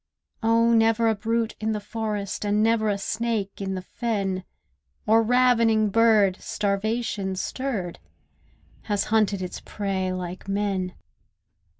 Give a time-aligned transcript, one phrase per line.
[0.41, 4.45] Oh, never a brute in the forest, And never a snake in the fen,
[5.05, 7.99] Or ravening bird, starvation stirred,
[8.85, 10.95] Has hunted its prey like men.